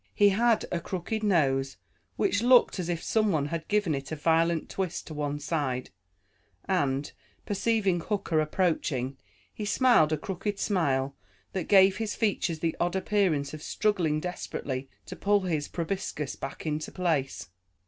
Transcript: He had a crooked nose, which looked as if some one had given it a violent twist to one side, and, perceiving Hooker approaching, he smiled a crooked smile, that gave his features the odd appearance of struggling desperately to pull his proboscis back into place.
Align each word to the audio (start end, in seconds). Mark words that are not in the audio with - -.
He 0.15 0.29
had 0.29 0.65
a 0.71 0.79
crooked 0.79 1.21
nose, 1.21 1.77
which 2.15 2.41
looked 2.41 2.79
as 2.79 2.89
if 2.89 3.03
some 3.03 3.31
one 3.31 3.45
had 3.49 3.67
given 3.67 3.93
it 3.93 4.11
a 4.11 4.15
violent 4.15 4.67
twist 4.67 5.05
to 5.05 5.13
one 5.13 5.39
side, 5.39 5.91
and, 6.65 7.11
perceiving 7.45 7.99
Hooker 7.99 8.39
approaching, 8.39 9.19
he 9.53 9.63
smiled 9.63 10.11
a 10.11 10.17
crooked 10.17 10.57
smile, 10.57 11.15
that 11.53 11.65
gave 11.67 11.97
his 11.97 12.15
features 12.15 12.61
the 12.61 12.75
odd 12.79 12.95
appearance 12.95 13.53
of 13.53 13.61
struggling 13.61 14.19
desperately 14.19 14.89
to 15.05 15.15
pull 15.15 15.41
his 15.41 15.67
proboscis 15.67 16.35
back 16.35 16.65
into 16.65 16.91
place. 16.91 17.49